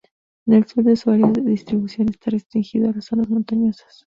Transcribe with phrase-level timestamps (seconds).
[0.47, 3.99] En el sur de su área de distribución está restringido a las zonas montañosas.